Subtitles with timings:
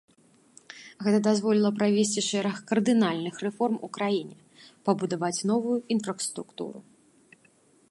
[1.07, 4.35] Гэта дазволіла правесці шэраг кардынальных рэформ у краіне,
[4.89, 6.79] пабудаваць новую інфраструктуру.